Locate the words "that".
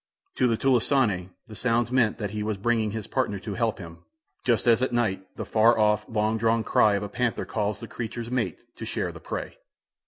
2.17-2.31